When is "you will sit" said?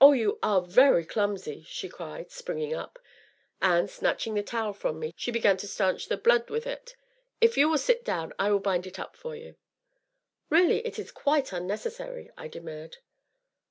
7.58-8.02